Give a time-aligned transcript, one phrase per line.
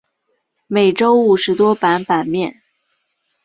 [0.65, 2.63] 每周五十多版版面。